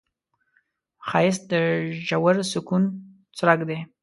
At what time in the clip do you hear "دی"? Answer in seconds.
3.69-3.79